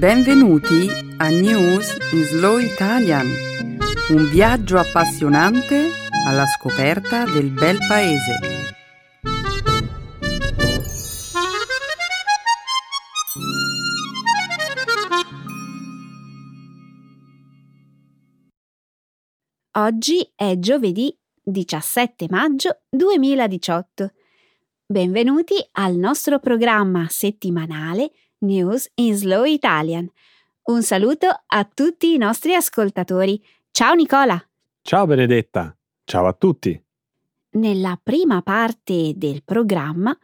[0.00, 3.26] Benvenuti a News in Slow Italian,
[4.08, 5.90] un viaggio appassionante
[6.26, 8.38] alla scoperta del bel paese.
[19.72, 24.12] Oggi è giovedì 17 maggio 2018.
[24.86, 30.10] Benvenuti al nostro programma settimanale News in Slow Italian.
[30.62, 33.42] Un saluto a tutti i nostri ascoltatori.
[33.70, 34.42] Ciao Nicola!
[34.82, 35.76] Ciao Benedetta!
[36.04, 36.82] Ciao a tutti!
[37.52, 40.16] Nella prima parte del programma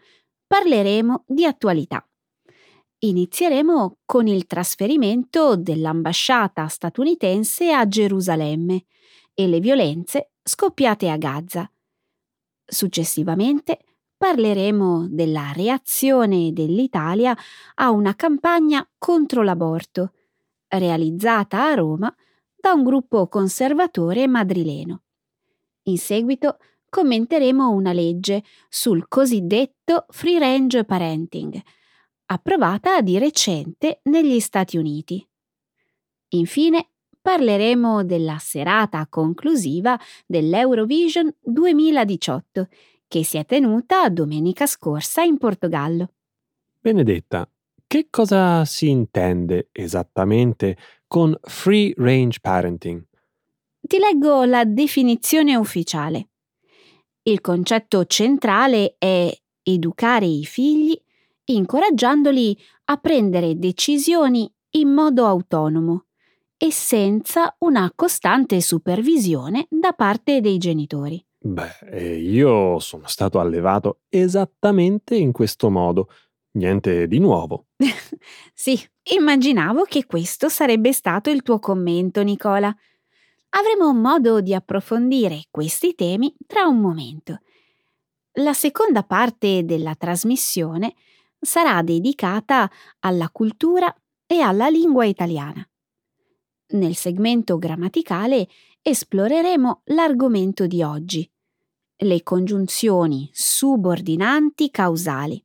[0.46, 2.08] parleremo di attualità.
[2.98, 8.84] Inizieremo con il trasferimento dell'ambasciata statunitense a Gerusalemme
[9.34, 11.70] e le violenze scoppiate a Gaza.
[12.64, 13.80] Successivamente
[14.16, 17.36] parleremo della reazione dell'Italia
[17.74, 20.12] a una campagna contro l'aborto,
[20.68, 22.14] realizzata a Roma
[22.58, 25.02] da un gruppo conservatore madrileno.
[25.84, 31.60] In seguito commenteremo una legge sul cosiddetto free range parenting,
[32.26, 35.24] approvata di recente negli Stati Uniti.
[36.30, 36.88] Infine
[37.20, 42.68] parleremo della serata conclusiva dell'Eurovision 2018
[43.08, 46.12] che si è tenuta domenica scorsa in Portogallo.
[46.78, 47.48] Benedetta,
[47.86, 50.76] che cosa si intende esattamente
[51.06, 53.04] con free range parenting?
[53.80, 56.28] Ti leggo la definizione ufficiale.
[57.22, 61.00] Il concetto centrale è educare i figli
[61.44, 66.06] incoraggiandoli a prendere decisioni in modo autonomo
[66.56, 71.25] e senza una costante supervisione da parte dei genitori.
[71.46, 76.08] Beh, io sono stato allevato esattamente in questo modo.
[76.52, 77.66] Niente di nuovo.
[78.52, 78.76] sì,
[79.16, 82.74] immaginavo che questo sarebbe stato il tuo commento, Nicola.
[83.50, 87.38] Avremo modo di approfondire questi temi tra un momento.
[88.38, 90.94] La seconda parte della trasmissione
[91.38, 92.68] sarà dedicata
[93.00, 93.94] alla cultura
[94.26, 95.64] e alla lingua italiana.
[96.70, 98.48] Nel segmento grammaticale
[98.82, 101.30] esploreremo l'argomento di oggi,
[101.98, 105.42] le congiunzioni subordinanti causali.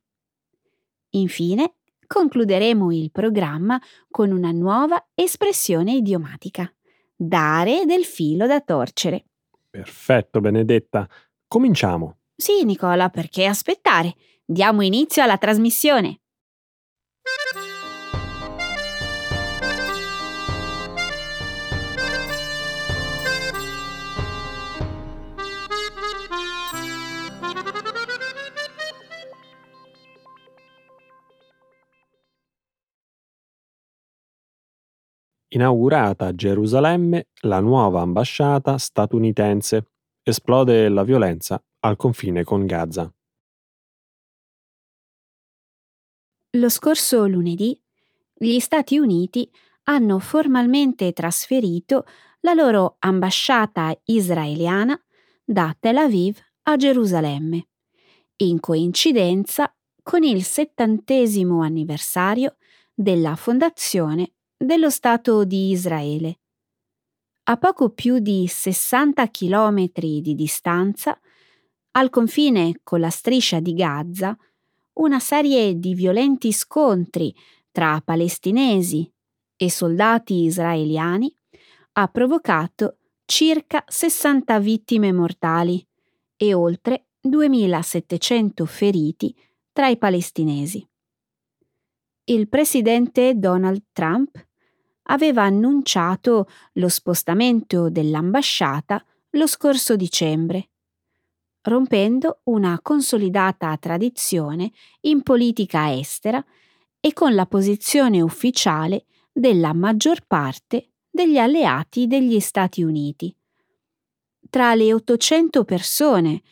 [1.10, 1.74] Infine,
[2.06, 3.80] concluderemo il programma
[4.10, 6.70] con una nuova espressione idiomatica,
[7.14, 9.26] dare del filo da torcere.
[9.70, 11.08] Perfetto, Benedetta.
[11.46, 12.18] Cominciamo.
[12.34, 14.14] Sì, Nicola, perché aspettare?
[14.44, 16.21] Diamo inizio alla trasmissione.
[35.54, 39.90] Inaugurata a Gerusalemme la nuova ambasciata statunitense.
[40.22, 43.12] Esplode la violenza al confine con Gaza.
[46.52, 47.78] Lo scorso lunedì
[48.32, 49.50] gli Stati Uniti
[49.84, 52.06] hanno formalmente trasferito
[52.40, 54.98] la loro ambasciata israeliana
[55.44, 57.68] da Tel Aviv a Gerusalemme,
[58.36, 59.70] in coincidenza
[60.02, 62.56] con il settantesimo anniversario
[62.94, 64.32] della fondazione
[64.64, 66.38] dello Stato di Israele.
[67.44, 71.18] A poco più di 60 chilometri di distanza,
[71.92, 74.36] al confine con la striscia di Gaza,
[74.94, 77.34] una serie di violenti scontri
[77.72, 79.10] tra palestinesi
[79.56, 81.34] e soldati israeliani
[81.94, 85.84] ha provocato circa 60 vittime mortali
[86.36, 89.34] e oltre 2700 feriti
[89.72, 90.86] tra i palestinesi.
[92.24, 94.50] Il presidente Donald Trump
[95.04, 100.70] aveva annunciato lo spostamento dell'ambasciata lo scorso dicembre,
[101.62, 104.72] rompendo una consolidata tradizione
[105.02, 106.44] in politica estera
[107.00, 113.34] e con la posizione ufficiale della maggior parte degli alleati degli Stati Uniti.
[114.50, 116.42] Tra le 800 persone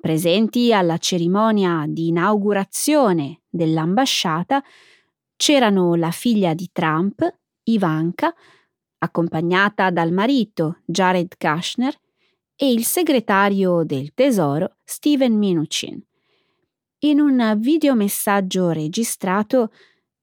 [0.00, 4.62] presenti alla cerimonia di inaugurazione dell'ambasciata
[5.36, 7.39] c'erano la figlia di Trump,
[7.72, 8.34] Ivanka,
[8.98, 11.94] accompagnata dal marito Jared Kushner
[12.54, 16.02] e il segretario del Tesoro Steven Mnuchin.
[17.02, 19.72] In un videomessaggio registrato,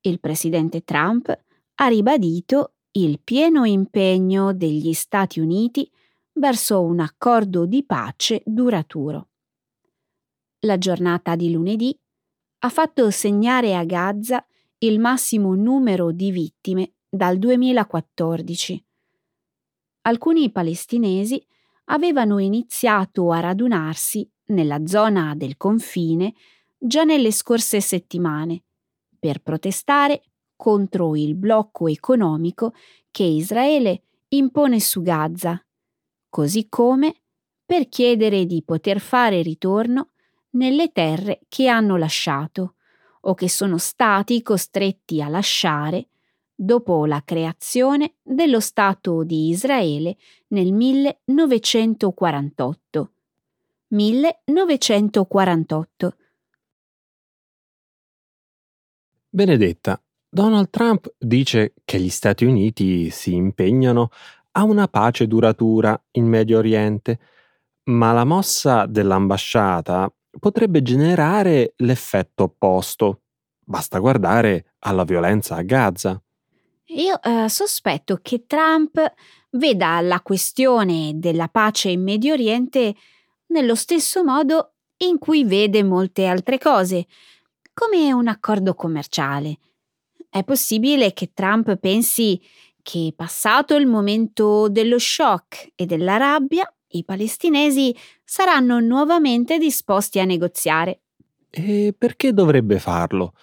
[0.02, 1.36] il presidente Trump
[1.76, 5.90] ha ribadito il pieno impegno degli Stati Uniti
[6.34, 9.30] verso un accordo di pace duraturo.
[10.62, 11.98] La giornata di lunedì
[12.60, 14.46] ha fatto segnare a Gaza
[14.80, 18.86] il massimo numero di vittime dal 2014.
[20.04, 21.46] Alcuni palestinesi
[21.86, 26.34] avevano iniziato a radunarsi nella zona del confine
[26.78, 28.64] già nelle scorse settimane
[29.20, 30.22] per protestare
[30.56, 32.74] contro il blocco economico
[33.12, 35.62] che Israele impone su Gaza,
[36.30, 37.16] così come
[37.66, 40.12] per chiedere di poter fare ritorno
[40.52, 42.76] nelle terre che hanno lasciato
[43.22, 46.10] o che sono stati costretti a lasciare
[46.60, 50.18] dopo la creazione dello Stato di Israele
[50.48, 53.12] nel 1948.
[53.90, 56.16] 1948.
[59.30, 64.10] Benedetta, Donald Trump dice che gli Stati Uniti si impegnano
[64.54, 67.20] a una pace duratura in Medio Oriente,
[67.84, 73.22] ma la mossa dell'ambasciata potrebbe generare l'effetto opposto.
[73.60, 76.20] Basta guardare alla violenza a Gaza.
[76.92, 79.14] Io eh, sospetto che Trump
[79.52, 82.96] veda la questione della pace in Medio Oriente
[83.48, 87.08] nello stesso modo in cui vede molte altre cose,
[87.74, 89.58] come un accordo commerciale.
[90.30, 92.42] È possibile che Trump pensi
[92.82, 97.94] che passato il momento dello shock e della rabbia, i palestinesi
[98.24, 101.02] saranno nuovamente disposti a negoziare.
[101.50, 103.34] E perché dovrebbe farlo?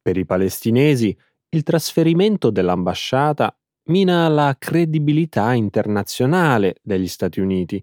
[0.00, 1.16] Per i palestinesi
[1.50, 7.82] il trasferimento dell'ambasciata mina la credibilità internazionale degli Stati Uniti.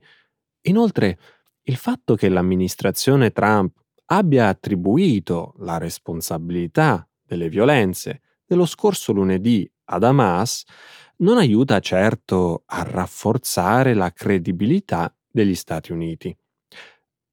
[0.64, 1.20] Inoltre,
[1.64, 3.76] il fatto che l'amministrazione Trump
[4.08, 10.64] abbia attribuito la responsabilità delle violenze dello scorso lunedì ad Hamas
[11.18, 16.36] non aiuta certo a rafforzare la credibilità degli Stati Uniti.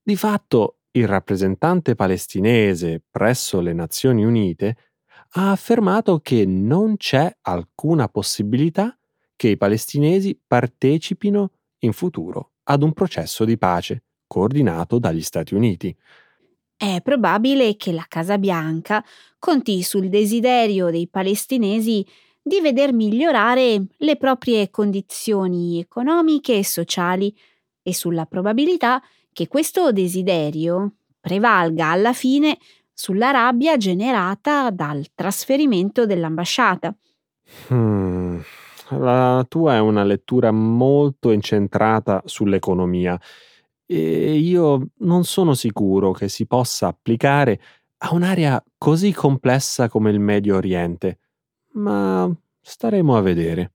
[0.02, 4.76] Di fatto, il rappresentante palestinese presso le Nazioni Unite
[5.34, 8.96] ha affermato che non c'è alcuna possibilità
[9.36, 11.50] che i palestinesi partecipino
[11.80, 15.96] in futuro ad un processo di pace coordinato dagli Stati Uniti.
[16.76, 19.04] È probabile che la Casa Bianca
[19.38, 22.04] conti sul desiderio dei palestinesi
[22.42, 27.34] di veder migliorare le proprie condizioni economiche e sociali
[27.82, 29.02] e sulla probabilità
[29.32, 32.58] che questo desiderio prevalga alla fine
[33.00, 36.94] sulla rabbia generata dal trasferimento dell'ambasciata.
[37.72, 38.40] Hmm,
[38.90, 43.18] la tua è una lettura molto incentrata sull'economia
[43.86, 47.58] e io non sono sicuro che si possa applicare
[48.02, 51.20] a un'area così complessa come il Medio Oriente,
[51.72, 52.30] ma
[52.60, 53.72] staremo a vedere.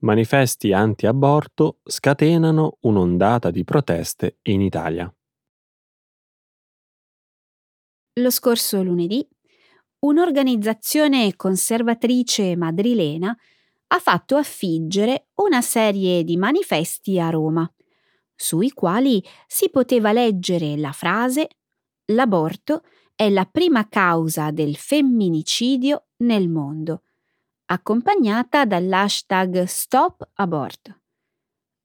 [0.00, 5.12] Manifesti anti-aborto scatenano un'ondata di proteste in Italia.
[8.18, 9.26] Lo scorso lunedì,
[10.00, 13.36] un'organizzazione conservatrice madrilena
[13.88, 17.70] ha fatto affiggere una serie di manifesti a Roma,
[18.34, 21.48] sui quali si poteva leggere la frase
[22.10, 22.84] L'aborto
[23.16, 27.02] è la prima causa del femminicidio nel mondo
[27.66, 31.00] accompagnata dall'hashtag Stop Aborto.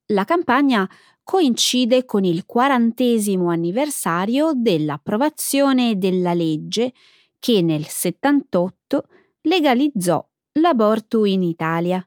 [0.07, 0.89] La campagna
[1.23, 6.93] coincide con il quarantesimo anniversario dell'approvazione della legge
[7.39, 9.07] che nel 78
[9.41, 10.23] legalizzò
[10.59, 12.05] l'aborto in Italia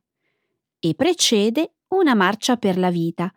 [0.78, 3.32] e precede una marcia per la vita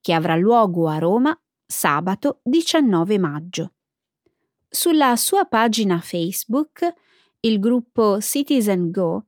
[0.00, 3.72] che avrà luogo a Roma sabato 19 maggio.
[4.68, 6.92] Sulla sua pagina Facebook
[7.40, 9.24] il gruppo Citizen Go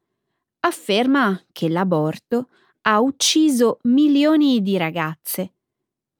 [0.64, 2.48] afferma che l'aborto
[2.82, 5.54] ha ucciso milioni di ragazze,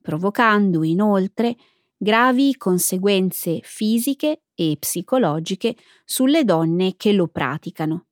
[0.01, 1.57] provocando inoltre
[1.97, 8.07] gravi conseguenze fisiche e psicologiche sulle donne che lo praticano.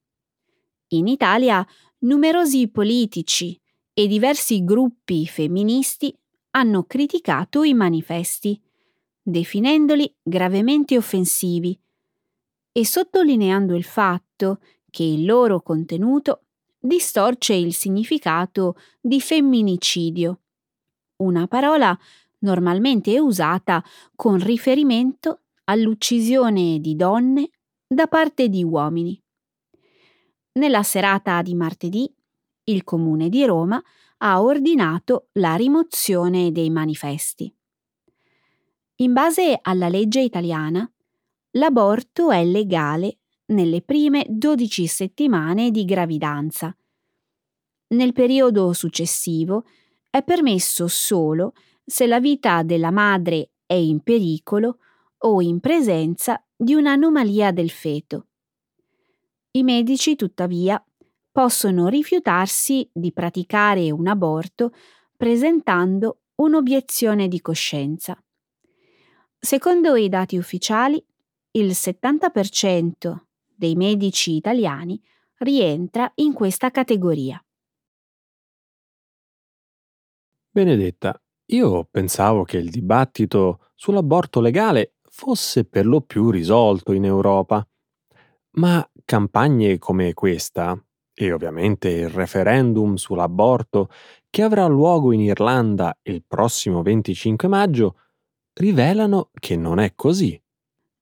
[0.88, 1.66] In Italia
[2.00, 3.60] numerosi politici
[3.92, 6.16] e diversi gruppi femministi
[6.50, 8.60] hanno criticato i manifesti,
[9.22, 11.78] definendoli gravemente offensivi
[12.72, 14.60] e sottolineando il fatto
[14.90, 16.44] che il loro contenuto
[16.78, 20.40] distorce il significato di femminicidio,
[21.16, 21.98] una parola
[22.40, 27.50] normalmente usata con riferimento all'uccisione di donne
[27.86, 29.20] da parte di uomini.
[30.52, 32.12] Nella serata di martedì,
[32.64, 33.82] il Comune di Roma
[34.18, 37.54] ha ordinato la rimozione dei manifesti.
[38.96, 40.90] In base alla legge italiana,
[41.52, 43.19] l'aborto è legale
[43.50, 46.74] nelle prime 12 settimane di gravidanza.
[47.88, 49.64] Nel periodo successivo
[50.08, 51.52] è permesso solo
[51.84, 54.78] se la vita della madre è in pericolo
[55.18, 58.26] o in presenza di un'anomalia del feto.
[59.52, 60.82] I medici, tuttavia,
[61.32, 64.72] possono rifiutarsi di praticare un aborto
[65.16, 68.20] presentando un'obiezione di coscienza.
[69.38, 71.04] Secondo i dati ufficiali,
[71.52, 73.29] il 70%
[73.60, 74.98] dei medici italiani
[75.40, 77.38] rientra in questa categoria.
[80.50, 81.14] Benedetta,
[81.52, 87.62] io pensavo che il dibattito sull'aborto legale fosse per lo più risolto in Europa.
[88.52, 93.90] Ma campagne come questa, e ovviamente il referendum sull'aborto
[94.30, 97.96] che avrà luogo in Irlanda il prossimo 25 maggio,
[98.54, 100.42] rivelano che non è così.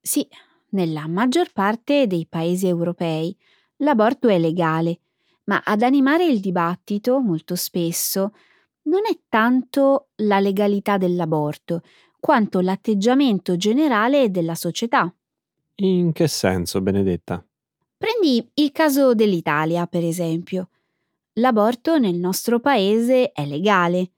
[0.00, 0.26] Sì,
[0.70, 3.36] nella maggior parte dei paesi europei
[3.78, 5.00] l'aborto è legale,
[5.44, 8.32] ma ad animare il dibattito molto spesso
[8.82, 11.82] non è tanto la legalità dell'aborto,
[12.18, 15.12] quanto l'atteggiamento generale della società.
[15.76, 17.44] In che senso, Benedetta?
[17.96, 20.70] Prendi il caso dell'Italia, per esempio.
[21.34, 24.10] L'aborto nel nostro paese è legale,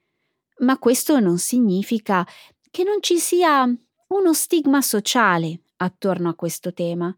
[0.59, 2.27] ma questo non significa
[2.71, 7.17] che non ci sia uno stigma sociale attorno a questo tema.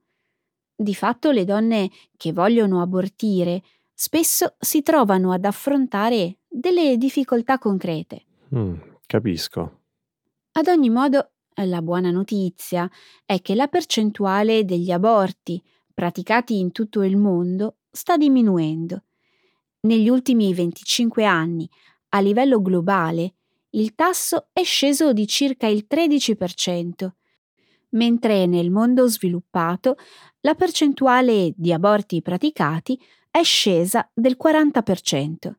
[0.75, 3.63] Di fatto le donne che vogliono abortire
[3.95, 8.25] spesso si trovano ad affrontare delle difficoltà concrete.
[8.55, 8.75] Mm,
[9.07, 9.81] capisco.
[10.53, 12.91] Ad ogni modo, la buona notizia
[13.25, 19.05] è che la percentuale degli aborti praticati in tutto il mondo sta diminuendo.
[19.81, 21.69] Negli ultimi 25 anni,
[22.11, 23.35] a livello globale,
[23.71, 27.11] il tasso è sceso di circa il 13%,
[27.93, 29.97] mentre nel mondo sviluppato
[30.41, 32.99] la percentuale di aborti praticati
[33.31, 35.53] è scesa del 40%.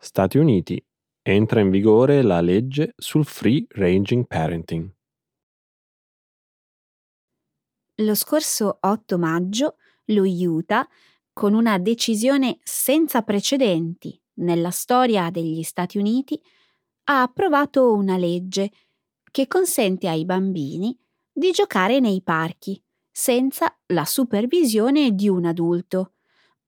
[0.00, 0.82] Stati Uniti
[1.30, 4.90] entra in vigore la legge sul Free Ranging Parenting.
[7.96, 10.88] Lo scorso 8 maggio lo Utah,
[11.32, 16.40] con una decisione senza precedenti nella storia degli Stati Uniti,
[17.04, 18.70] ha approvato una legge
[19.30, 20.98] che consente ai bambini
[21.30, 26.14] di giocare nei parchi senza la supervisione di un adulto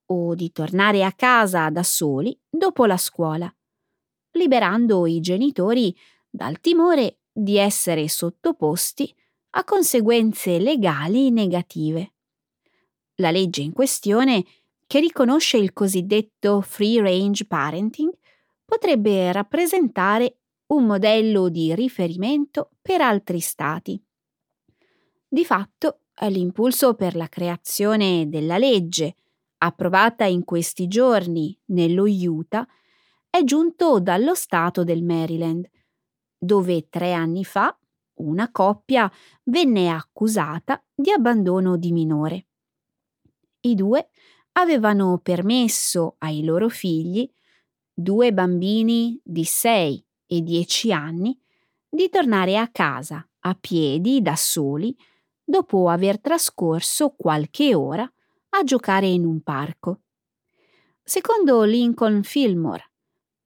[0.07, 3.51] o di tornare a casa da soli dopo la scuola,
[4.33, 5.95] liberando i genitori
[6.29, 9.15] dal timore di essere sottoposti
[9.51, 12.13] a conseguenze legali negative.
[13.17, 14.45] La legge in questione,
[14.87, 18.13] che riconosce il cosiddetto free range parenting,
[18.65, 24.01] potrebbe rappresentare un modello di riferimento per altri stati.
[25.29, 29.15] Di fatto, l'impulso per la creazione della legge
[29.59, 32.67] approvata in questi giorni nello Utah,
[33.31, 35.69] è giunto dallo stato del Maryland,
[36.37, 37.75] dove tre anni fa
[38.15, 39.11] una coppia
[39.45, 42.47] venne accusata di abbandono di minore.
[43.61, 44.11] I due
[44.53, 47.31] avevano permesso ai loro figli,
[47.93, 51.39] due bambini di 6 e 10 anni,
[51.89, 54.95] di tornare a casa a piedi da soli
[55.43, 58.11] dopo aver trascorso qualche ora
[58.51, 60.03] a giocare in un parco.
[61.03, 62.90] Secondo Lincoln Fillmore,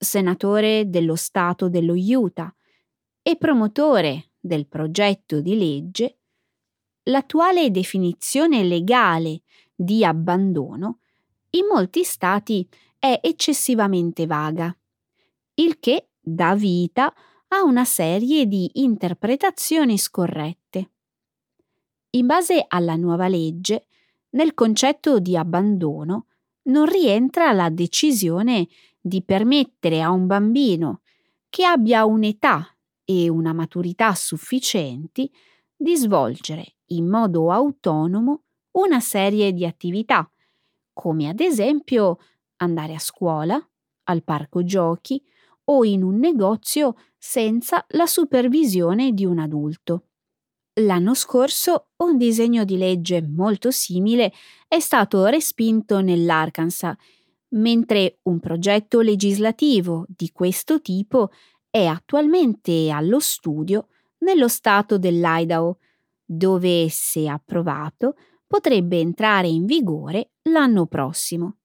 [0.05, 2.55] senatore dello Stato dello Utah
[3.23, 6.19] e promotore del progetto di legge,
[7.05, 9.43] l'attuale definizione legale
[9.75, 11.01] di abbandono
[11.51, 12.69] in molti stati
[12.99, 14.77] è eccessivamente vaga,
[15.55, 17.13] il che dà vita
[17.49, 20.91] a una serie di interpretazioni scorrette.
[22.11, 23.87] In base alla nuova legge,
[24.31, 26.27] nel concetto di abbandono
[26.63, 28.67] non rientra la decisione
[29.07, 31.03] di permettere a un bambino
[31.51, 35.31] che abbia un'età e una maturità sufficienti
[35.77, 40.27] di svolgere in modo autonomo una serie di attività,
[40.95, 42.19] come ad esempio
[42.57, 43.63] andare a scuola,
[44.05, 45.23] al parco giochi
[45.65, 50.07] o in un negozio senza la supervisione di un adulto.
[50.81, 54.33] L'anno scorso un disegno di legge molto simile
[54.67, 56.97] è stato respinto nell'Arkansas,
[57.55, 61.31] mentre un progetto legislativo di questo tipo
[61.71, 65.79] è attualmente allo studio nello stato dell'Idaho,
[66.25, 68.15] dove, se approvato,
[68.47, 71.57] potrebbe entrare in vigore l'anno prossimo.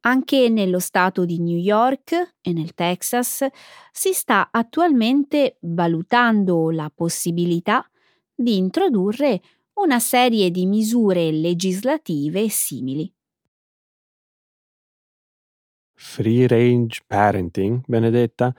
[0.00, 3.46] Anche nello stato di New York e nel Texas
[3.90, 7.88] si sta attualmente valutando la possibilità
[8.34, 9.40] di introdurre
[9.74, 13.13] una serie di misure legislative simili.
[16.06, 18.54] Free range parenting, Benedetta,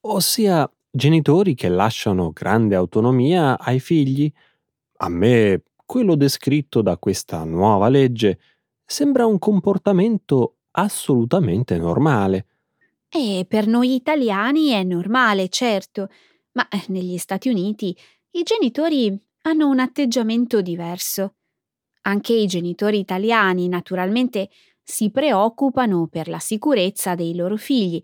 [0.00, 4.32] ossia genitori che lasciano grande autonomia ai figli.
[4.96, 8.40] A me quello descritto da questa nuova legge
[8.84, 12.46] sembra un comportamento assolutamente normale.
[13.10, 16.08] E per noi italiani è normale, certo,
[16.52, 17.94] ma eh, negli Stati Uniti
[18.32, 21.34] i genitori hanno un atteggiamento diverso.
[22.02, 24.48] Anche i genitori italiani, naturalmente,
[24.88, 28.00] si preoccupano per la sicurezza dei loro figli,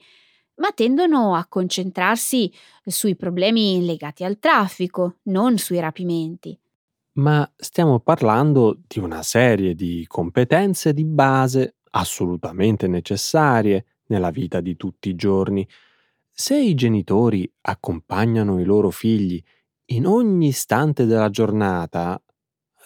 [0.56, 2.52] ma tendono a concentrarsi
[2.84, 6.58] sui problemi legati al traffico, non sui rapimenti.
[7.14, 14.76] Ma stiamo parlando di una serie di competenze di base assolutamente necessarie nella vita di
[14.76, 15.66] tutti i giorni.
[16.32, 19.40] Se i genitori accompagnano i loro figli
[19.92, 22.20] in ogni istante della giornata,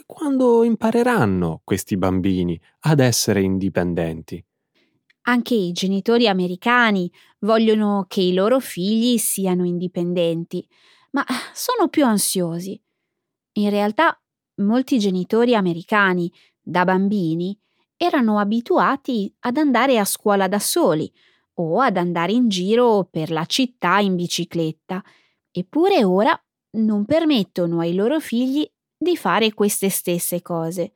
[0.07, 4.43] quando impareranno questi bambini ad essere indipendenti?
[5.29, 7.11] Anche i genitori americani
[7.41, 10.67] vogliono che i loro figli siano indipendenti,
[11.11, 12.81] ma sono più ansiosi.
[13.55, 14.17] In realtà,
[14.63, 17.59] molti genitori americani, da bambini,
[17.97, 21.13] erano abituati ad andare a scuola da soli
[21.55, 25.03] o ad andare in giro per la città in bicicletta,
[25.51, 26.39] eppure ora
[26.77, 30.93] non permettono ai loro figli di fare queste stesse cose.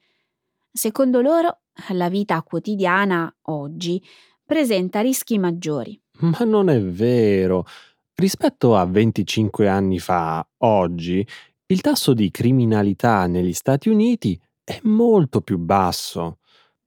[0.73, 4.02] Secondo loro, la vita quotidiana oggi
[4.45, 6.00] presenta rischi maggiori.
[6.21, 7.64] Ma non è vero.
[8.14, 11.27] Rispetto a 25 anni fa, oggi,
[11.66, 16.38] il tasso di criminalità negli Stati Uniti è molto più basso.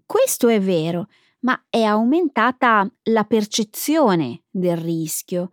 [0.05, 1.07] Questo è vero,
[1.39, 5.51] ma è aumentata la percezione del rischio.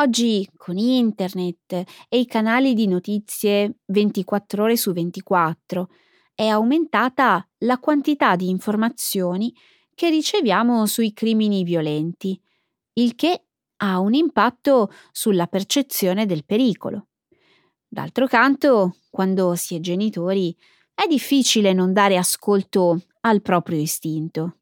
[0.00, 5.90] Oggi con internet e i canali di notizie 24 ore su 24
[6.34, 9.54] è aumentata la quantità di informazioni
[9.94, 12.40] che riceviamo sui crimini violenti,
[12.94, 13.44] il che
[13.76, 17.08] ha un impatto sulla percezione del pericolo.
[17.86, 20.56] D'altro canto, quando si è genitori,
[20.94, 24.59] è difficile non dare ascolto al proprio istinto.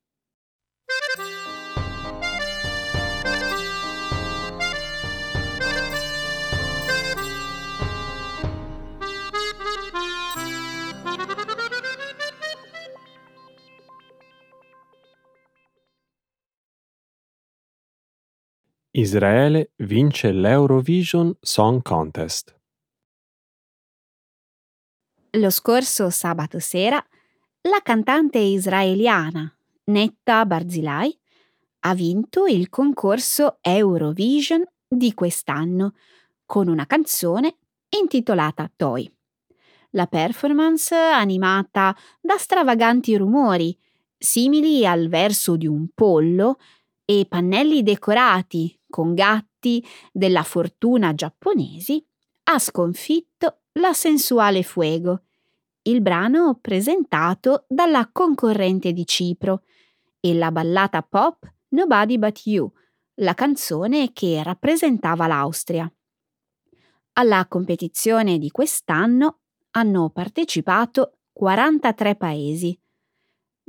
[18.98, 22.52] Israele vince l'Eurovision Song Contest.
[25.38, 26.96] Lo scorso sabato sera,
[27.60, 31.16] la cantante israeliana Netta Barzilai
[31.80, 35.94] ha vinto il concorso Eurovision di quest'anno
[36.44, 37.54] con una canzone
[37.90, 39.08] intitolata Toy.
[39.90, 43.78] La performance animata da stravaganti rumori,
[44.18, 46.58] simili al verso di un pollo,
[47.10, 52.04] e pannelli decorati con gatti della fortuna giapponesi,
[52.44, 55.22] ha sconfitto la sensuale Fuego,
[55.82, 59.62] il brano presentato dalla concorrente di Cipro,
[60.20, 62.70] e la ballata pop Nobody But You,
[63.16, 65.90] la canzone che rappresentava l'Austria.
[67.14, 69.40] Alla competizione di quest'anno
[69.72, 72.78] hanno partecipato 43 paesi.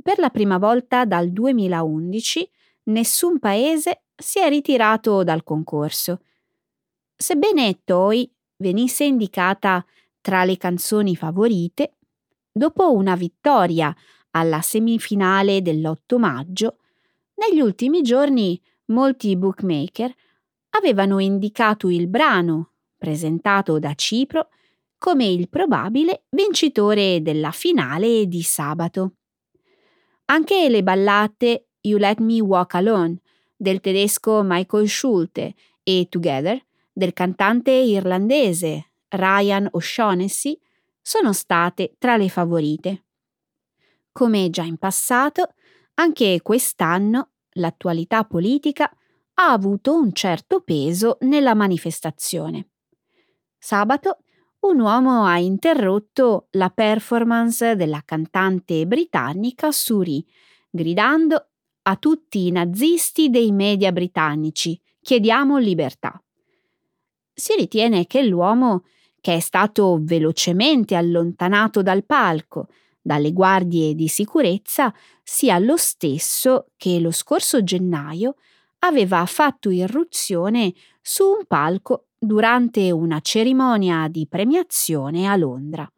[0.01, 2.49] Per la prima volta dal 2011
[2.89, 6.21] nessun paese si è ritirato dal concorso.
[7.15, 9.85] Sebbene Toy venisse indicata
[10.21, 11.97] tra le canzoni favorite,
[12.51, 13.95] dopo una vittoria
[14.31, 16.77] alla semifinale dell'8 maggio,
[17.35, 20.13] negli ultimi giorni molti bookmaker
[20.71, 24.49] avevano indicato il brano, presentato da Cipro,
[24.97, 29.13] come il probabile vincitore della finale di sabato.
[30.25, 33.19] Anche le ballate You Let Me Walk Alone
[33.55, 36.61] del tedesco Michael Schulte e Together
[36.91, 40.59] del cantante irlandese Ryan O'Shaughnessy
[41.01, 43.03] sono state tra le favorite.
[44.11, 45.53] Come già in passato,
[45.95, 48.91] anche quest'anno l'attualità politica
[49.35, 52.69] ha avuto un certo peso nella manifestazione.
[53.57, 54.19] Sabato
[54.61, 60.25] un uomo ha interrotto la performance della cantante britannica Suri,
[60.69, 61.48] gridando
[61.89, 66.21] a tutti i nazisti dei media britannici chiediamo libertà.
[67.33, 68.83] Si ritiene che l'uomo
[69.19, 72.67] che è stato velocemente allontanato dal palco
[73.01, 78.35] dalle guardie di sicurezza, sia lo stesso che lo scorso gennaio
[78.79, 85.91] aveva fatto irruzione su un palco durante una cerimonia di premiazione a Londra.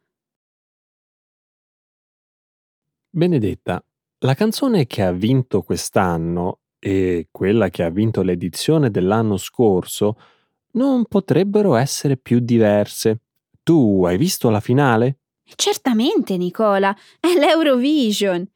[3.10, 3.84] Benedetta,
[4.22, 10.16] la canzone che ha vinto quest'anno e quella che ha vinto l'edizione dell'anno scorso
[10.72, 13.20] non potrebbero essere più diverse.
[13.62, 15.18] Tu hai visto la finale?
[15.54, 18.46] Certamente, Nicola, è l'Eurovision.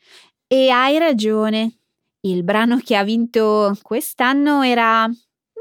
[0.47, 1.79] E hai ragione.
[2.21, 5.09] Il brano che ha vinto quest'anno era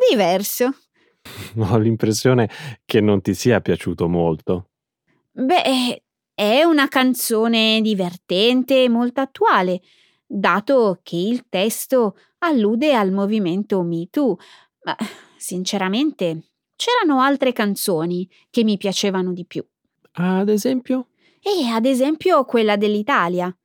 [0.09, 0.73] diverso.
[1.57, 2.49] Ho l'impressione
[2.85, 4.69] che non ti sia piaciuto molto.
[5.31, 6.03] Beh,
[6.35, 9.81] è una canzone divertente e molto attuale,
[10.25, 14.37] dato che il testo allude al movimento Me Too,
[14.83, 14.95] ma
[15.37, 19.65] sinceramente c'erano altre canzoni che mi piacevano di più.
[20.11, 21.07] Ad esempio?
[21.41, 23.55] E ad esempio quella dell'Italia.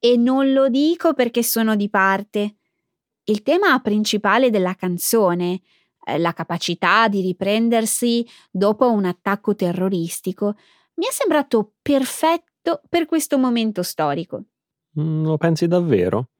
[0.00, 2.56] E non lo dico perché sono di parte.
[3.24, 5.60] Il tema principale della canzone,
[6.04, 10.56] eh, la capacità di riprendersi dopo un attacco terroristico,
[10.98, 14.44] mi è sembrato perfetto per questo momento storico.
[14.98, 16.30] Mm, lo pensi davvero?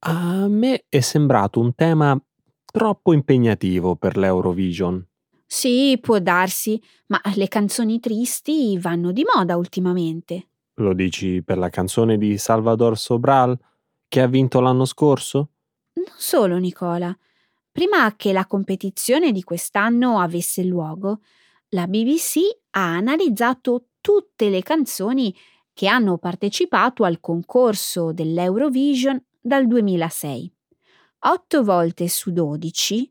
[0.00, 2.20] A me è sembrato un tema
[2.64, 5.04] troppo impegnativo per l'Eurovision.
[5.46, 10.48] Sì, può darsi, ma le canzoni tristi vanno di moda ultimamente.
[10.74, 13.58] Lo dici per la canzone di Salvador Sobral
[14.08, 15.50] che ha vinto l'anno scorso?
[15.94, 17.16] Non solo, Nicola.
[17.70, 21.20] Prima che la competizione di quest'anno avesse luogo,
[21.70, 22.38] la BBC
[22.70, 25.34] ha analizzato tutte le canzoni
[25.72, 30.54] che hanno partecipato al concorso dell'Eurovision dal 2006.
[31.20, 33.10] Otto volte su dodici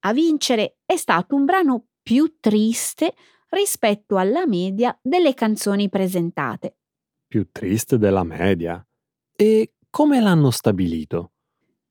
[0.00, 3.14] a vincere è stato un brano più triste
[3.48, 6.78] rispetto alla media delle canzoni presentate
[7.28, 8.84] più triste della media.
[9.36, 11.32] E come l'hanno stabilito?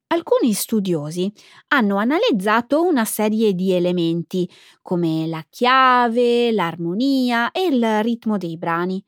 [0.10, 1.32] Alcuni studiosi
[1.70, 4.50] hanno analizzato una serie di elementi
[4.82, 9.04] come la chiave, l'armonia e il ritmo dei brani,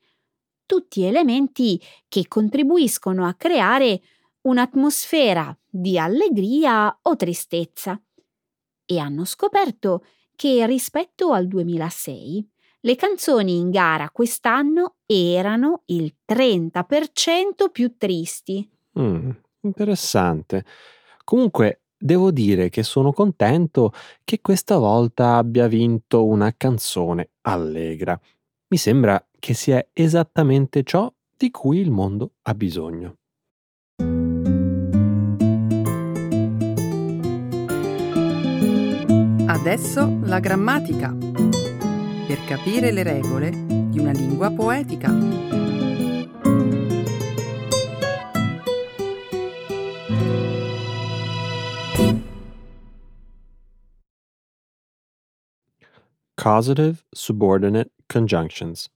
[0.66, 4.02] tutti elementi che contribuiscono a creare
[4.42, 8.00] un'atmosfera di allegria o tristezza.
[8.84, 10.04] E hanno scoperto
[10.36, 12.48] che rispetto al 2006
[12.80, 18.68] le canzoni in gara quest'anno erano il 30% più tristi.
[18.98, 19.30] Mm,
[19.62, 20.64] interessante.
[21.24, 23.92] Comunque, devo dire che sono contento
[24.24, 28.18] che questa volta abbia vinto una canzone allegra.
[28.68, 33.16] Mi sembra che sia esattamente ciò di cui il mondo ha bisogno.
[39.46, 41.14] Adesso la grammatica
[42.26, 45.49] per capire le regole di una lingua poetica.
[56.40, 58.88] Causative Subordinate Conjunctions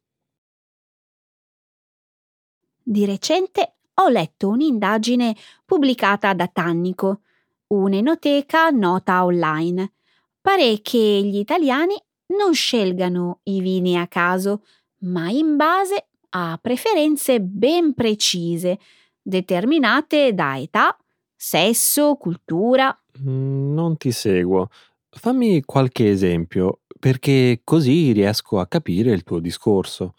[2.82, 7.20] Di recente ho letto un'indagine pubblicata da Tannico,
[7.66, 9.92] un'enoteca nota online.
[10.40, 11.96] Pare che gli italiani
[12.28, 14.64] non scelgano i vini a caso,
[15.00, 18.78] ma in base a preferenze ben precise,
[19.20, 20.96] determinate da età,
[21.36, 22.98] sesso, cultura.
[23.20, 24.70] Mm, non ti seguo.
[25.10, 30.14] Fammi qualche esempio, perché così riesco a capire il tuo discorso.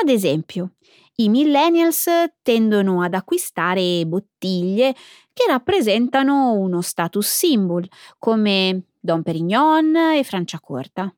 [0.00, 0.72] Ad esempio,
[1.16, 2.06] i millennials
[2.42, 4.94] tendono ad acquistare bottiglie
[5.32, 11.12] che rappresentano uno status symbol, come Dom Perignon e Franciacorta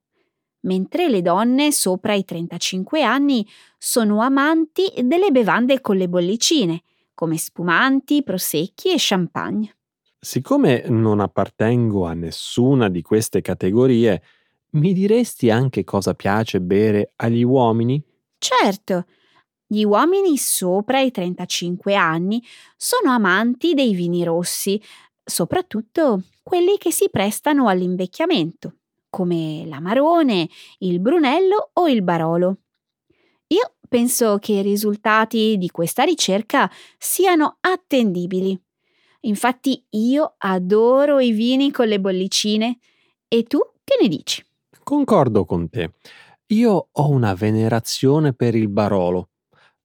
[0.63, 3.47] mentre le donne sopra i 35 anni
[3.79, 6.83] sono amanti delle bevande con le bollicine,
[7.15, 9.77] come spumanti, prosecchi e champagne.
[10.19, 14.23] Siccome non appartengo a nessuna di queste categorie,
[14.73, 18.03] mi diresti anche cosa piace bere agli uomini?
[18.39, 19.07] Certo,
[19.67, 22.43] gli uomini sopra i 35 anni
[22.77, 24.81] sono amanti dei vini rossi,
[25.23, 28.75] soprattutto quelli che si prestano all'invecchiamento
[29.11, 32.59] come l'amarone, il brunello o il barolo.
[33.49, 38.59] Io penso che i risultati di questa ricerca siano attendibili.
[39.23, 42.79] Infatti io adoro i vini con le bollicine.
[43.29, 44.43] E tu che ne dici?
[44.91, 45.93] Concordo con te.
[46.47, 49.29] Io ho una venerazione per il barolo.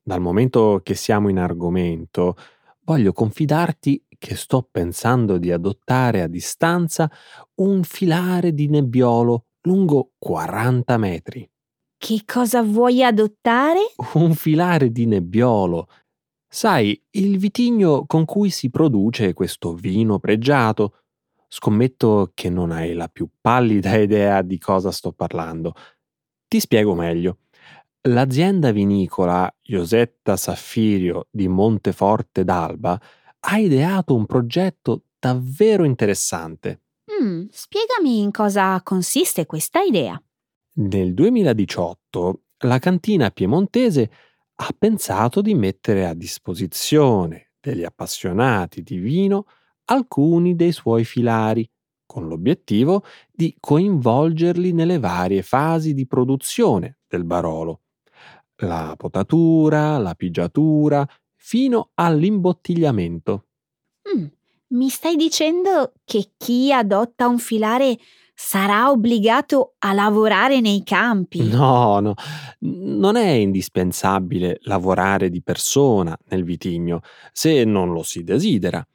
[0.02, 2.36] Dal momento che siamo in argomento,
[2.86, 7.08] voglio confidarti che sto pensando di adottare a distanza
[7.62, 11.48] un filare di nebbiolo lungo 40 metri.
[11.96, 13.82] Che cosa vuoi adottare?
[14.14, 15.88] Un filare di nebbiolo.
[16.52, 21.02] Sai, il vitigno con cui si produce questo vino pregiato.
[21.48, 25.74] Scommetto che non hai la più pallida idea di cosa sto parlando.
[26.48, 27.40] Ti spiego meglio.
[28.08, 33.02] L'azienda vinicola Iosetta Saffirio di Monteforte d'Alba
[33.40, 36.82] ha ideato un progetto davvero interessante.
[37.22, 40.22] Mm, spiegami in cosa consiste questa idea.
[40.78, 44.12] Nel 2018 la cantina piemontese
[44.56, 49.46] ha pensato di mettere a disposizione degli appassionati di vino
[49.86, 51.68] alcuni dei suoi filari,
[52.06, 57.82] con l'obiettivo di coinvolgerli nelle varie fasi di produzione del Barolo.
[58.58, 63.46] La potatura, la pigiatura, fino all'imbottigliamento.
[64.16, 64.26] Mm,
[64.68, 67.98] mi stai dicendo che chi adotta un filare
[68.34, 71.48] sarà obbligato a lavorare nei campi?
[71.48, 72.14] No, no,
[72.60, 78.86] non è indispensabile lavorare di persona nel vitigno, se non lo si desidera,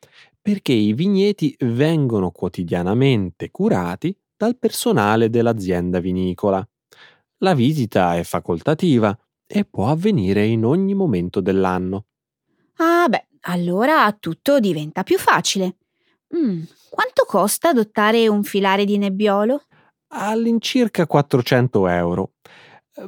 [0.40, 6.66] perché i vigneti vengono quotidianamente curati dal personale dell'azienda vinicola.
[7.38, 12.06] La visita è facoltativa e può avvenire in ogni momento dell'anno.
[12.76, 15.76] Ah beh, allora tutto diventa più facile.
[16.36, 19.64] Mm, quanto costa adottare un filare di nebbiolo?
[20.12, 22.32] All'incirca 400 euro.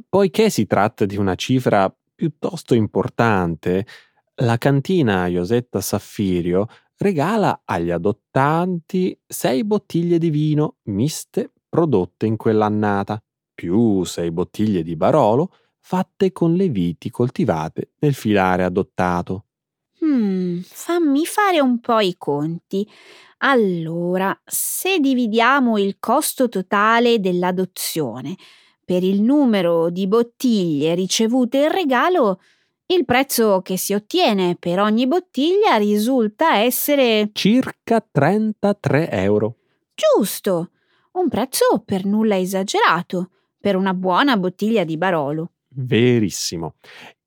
[0.08, 3.86] Poiché si tratta di una cifra piuttosto importante,
[4.36, 6.66] la cantina Iosetta Saffirio
[7.02, 13.22] regala agli adottanti sei bottiglie di vino miste prodotte in quell'annata,
[13.54, 19.46] più sei bottiglie di Barolo fatte con le viti coltivate nel filare adottato.
[20.02, 22.88] Hmm, fammi fare un po' i conti.
[23.38, 28.36] Allora, se dividiamo il costo totale dell'adozione
[28.84, 32.40] per il numero di bottiglie ricevute in regalo,
[32.92, 39.56] il prezzo che si ottiene per ogni bottiglia risulta essere circa 33 euro.
[39.94, 40.70] Giusto,
[41.12, 45.52] un prezzo per nulla esagerato per una buona bottiglia di Barolo.
[45.68, 46.74] Verissimo.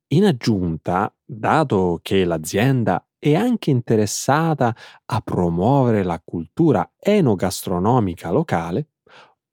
[0.10, 4.76] In aggiunta, dato che l'azienda è anche interessata
[5.06, 8.90] a promuovere la cultura enogastronomica locale,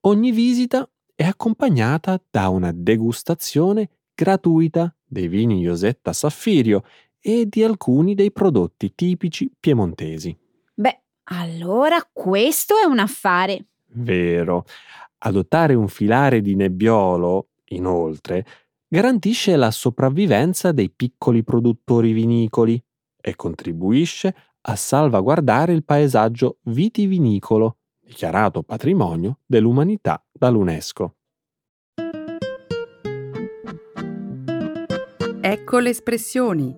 [0.00, 6.84] ogni visita è accompagnata da una degustazione gratuita dei vini Iosetta Saffirio
[7.20, 10.36] e di alcuni dei prodotti tipici piemontesi.
[10.74, 13.66] Beh, allora questo è un affare.
[13.92, 14.64] Vero.
[15.18, 18.44] Adottare un filare di nebbiolo, inoltre,
[18.88, 22.82] garantisce la sopravvivenza dei piccoli produttori vinicoli
[23.20, 31.16] e contribuisce a salvaguardare il paesaggio vitivinicolo, dichiarato patrimonio dell'umanità dall'UNESCO.
[35.44, 36.72] Ecco le espressioni,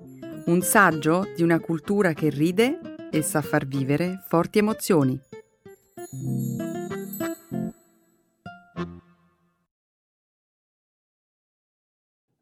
[0.46, 5.20] un saggio di una cultura che ride e sa far vivere forti emozioni.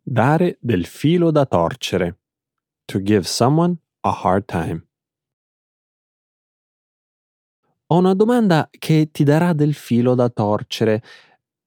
[0.01, 2.21] Dare del filo da torcere.
[2.85, 4.87] To give someone a hard time.
[7.87, 11.03] Ho una domanda che ti darà del filo da torcere.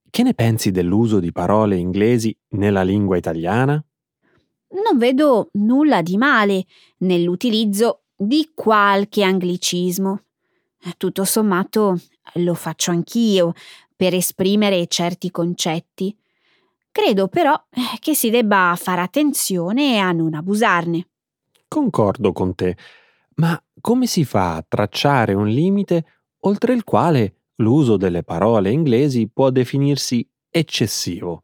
[0.09, 3.85] Che ne pensi dell'uso di parole inglesi nella lingua italiana?
[4.75, 6.65] Non vedo nulla di male
[6.97, 10.21] nell'utilizzo di qualche anglicismo.
[10.97, 11.99] Tutto sommato
[12.35, 13.53] lo faccio anch'io
[13.95, 16.15] per esprimere certi concetti.
[16.91, 21.07] Credo però eh, che si debba fare attenzione a non abusarne.
[21.67, 22.77] Concordo con te,
[23.35, 26.05] ma come si fa a tracciare un limite
[26.41, 31.43] oltre il quale l'uso delle parole inglesi può definirsi eccessivo?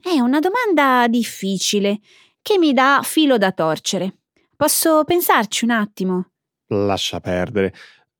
[0.00, 2.00] È una domanda difficile
[2.42, 4.18] che mi dà filo da torcere.
[4.56, 6.30] Posso pensarci un attimo?
[6.66, 7.72] Lascia perdere.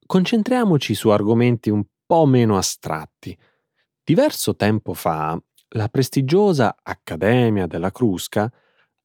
[0.07, 3.37] Concentriamoci su argomenti un po' meno astratti.
[4.05, 8.51] Diverso tempo fa, la prestigiosa Accademia della Crusca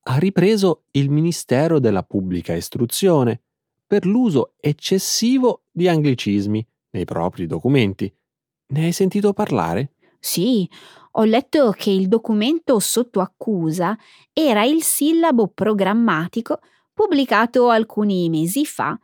[0.09, 3.41] ha ripreso il Ministero della Pubblica Istruzione
[3.85, 8.13] per l'uso eccessivo di anglicismi nei propri documenti.
[8.67, 9.91] Ne hai sentito parlare?
[10.19, 10.69] Sì,
[11.19, 13.97] ho letto che il documento sotto accusa
[14.33, 16.59] era il sillabo programmatico
[16.93, 18.97] pubblicato alcuni mesi fa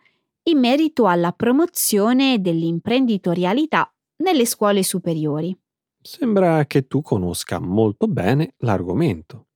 [0.43, 5.57] in merito alla promozione dell'imprenditorialità nelle scuole superiori.
[6.01, 9.47] Sembra che tu conosca molto bene l'argomento.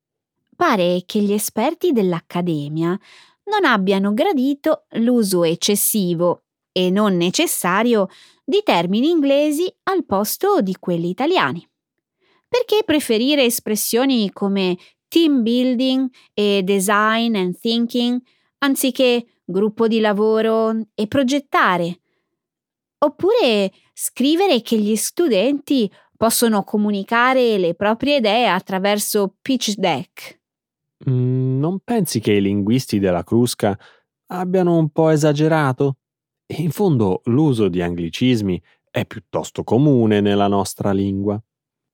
[0.56, 8.08] Pare che gli esperti dell'Accademia non abbiano gradito l'uso eccessivo e non necessario
[8.44, 11.68] di termini inglesi al posto di quelli italiani.
[12.48, 18.22] Perché preferire espressioni come team building e design and thinking
[18.60, 22.00] anziché gruppo di lavoro e progettare?
[23.00, 30.40] Oppure scrivere che gli studenti possono comunicare le proprie idee attraverso pitch deck.
[31.10, 33.78] Mm, non pensi che i linguisti della Crusca
[34.28, 35.98] abbiano un po' esagerato?
[36.58, 41.40] In fondo l'uso di anglicismi è piuttosto comune nella nostra lingua.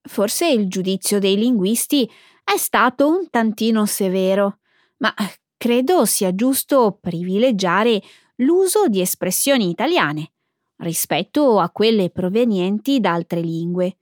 [0.06, 2.10] Forse il giudizio dei linguisti
[2.44, 4.60] è stato un tantino severo,
[4.98, 5.13] ma
[5.56, 8.02] credo sia giusto privilegiare
[8.38, 10.32] l'uso di espressioni italiane
[10.78, 13.96] rispetto a quelle provenienti da altre lingue.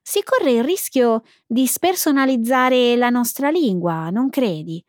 [0.00, 4.82] Si corre il rischio di spersonalizzare la nostra lingua, non credi?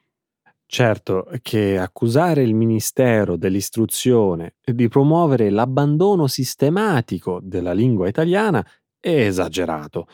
[0.66, 8.66] Certo che accusare il Ministero dell'Istruzione di promuovere l'abbandono sistematico della lingua italiana
[8.98, 10.08] è esagerato.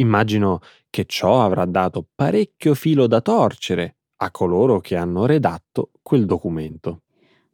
[0.00, 6.24] Immagino che ciò avrà dato parecchio filo da torcere a coloro che hanno redatto quel
[6.24, 7.02] documento.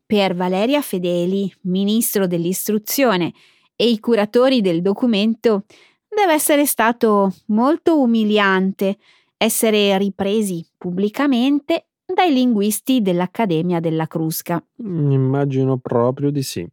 [0.07, 3.33] Per Valeria Fedeli, ministro dell'istruzione,
[3.77, 5.65] e i curatori del documento,
[6.09, 8.99] deve essere stato molto umiliante
[9.37, 14.63] essere ripresi pubblicamente dai linguisti dell'Accademia della Crusca.
[14.77, 16.67] Immagino proprio di sì.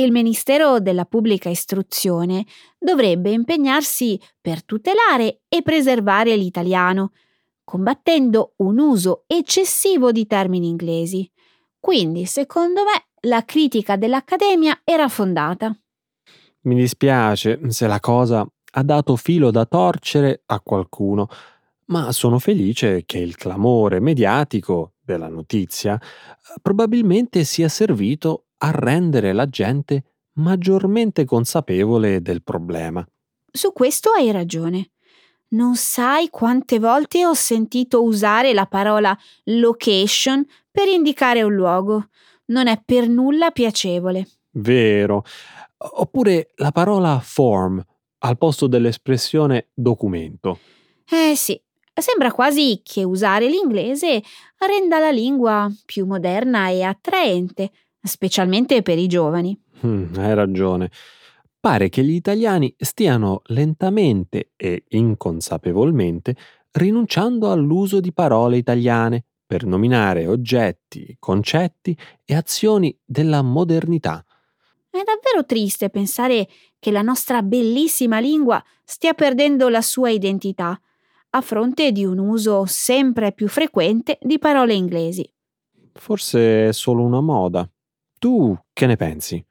[0.00, 2.46] Il Ministero della Pubblica Istruzione
[2.78, 7.12] dovrebbe impegnarsi per tutelare e preservare l'italiano,
[7.62, 11.30] combattendo un uso eccessivo di termini inglesi.
[11.78, 15.78] Quindi, secondo me, la critica dell'Accademia era fondata.
[16.62, 21.28] Mi dispiace se la cosa ha dato filo da torcere a qualcuno,
[21.88, 26.00] ma sono felice che il clamore mediatico della notizia
[26.62, 33.06] probabilmente sia servito a rendere la gente maggiormente consapevole del problema.
[33.50, 34.90] Su questo hai ragione.
[35.48, 42.08] Non sai quante volte ho sentito usare la parola location per indicare un luogo.
[42.46, 44.28] Non è per nulla piacevole.
[44.52, 45.24] Vero.
[45.78, 47.82] Oppure la parola form
[48.18, 50.58] al posto dell'espressione documento.
[51.08, 51.60] Eh sì,
[51.94, 54.22] sembra quasi che usare l'inglese
[54.58, 57.70] renda la lingua più moderna e attraente,
[58.02, 59.58] specialmente per i giovani.
[59.86, 60.90] Mm, hai ragione.
[61.58, 66.34] Pare che gli italiani stiano lentamente e inconsapevolmente
[66.72, 74.24] rinunciando all'uso di parole italiane per nominare oggetti, concetti e azioni della modernità.
[74.88, 80.80] È davvero triste pensare che la nostra bellissima lingua stia perdendo la sua identità
[81.30, 85.28] a fronte di un uso sempre più frequente di parole inglesi.
[85.92, 87.68] Forse è solo una moda.
[88.20, 89.42] Tu che ne pensi?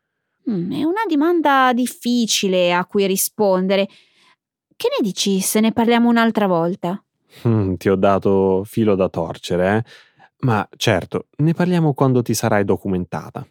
[0.47, 3.87] Mm, è una domanda difficile a cui rispondere.
[4.75, 7.03] Che ne dici se ne parliamo un'altra volta?
[7.47, 9.83] Mm, ti ho dato filo da torcere, eh?
[10.41, 13.43] Ma certo, ne parliamo quando ti sarai documentata.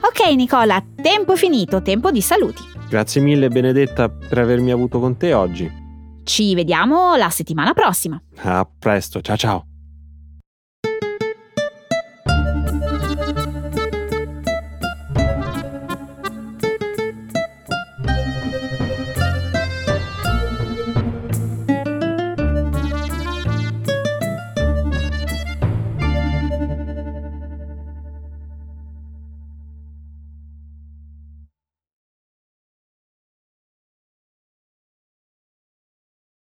[0.00, 2.75] Ok Nicola, tempo finito, tempo di saluti.
[2.88, 5.70] Grazie mille Benedetta per avermi avuto con te oggi.
[6.24, 8.20] Ci vediamo la settimana prossima.
[8.42, 9.66] A presto, ciao ciao.